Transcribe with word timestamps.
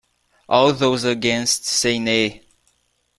All 0.49 0.73
those 0.73 1.03
against, 1.03 1.65
say 1.65 1.99
Nay. 1.99 2.41